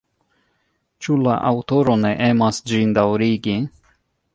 [1.07, 3.59] Ĉu la aŭtoro ne emas ĝin daŭrigi?